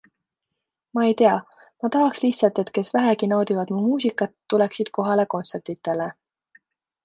[0.95, 1.33] Ma ei tea,
[1.83, 6.13] ma tahaks lihtsalt, et kes vähegi naudivad mu muusikat, tuleksid kohale kontsertidele.